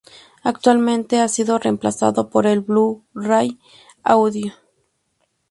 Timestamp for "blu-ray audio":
2.61-4.51